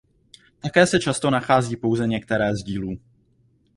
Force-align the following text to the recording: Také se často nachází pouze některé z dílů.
Také 0.59 0.87
se 0.87 0.99
často 0.99 1.29
nachází 1.29 1.75
pouze 1.75 2.07
některé 2.07 2.55
z 2.55 2.63
dílů. 2.63 2.97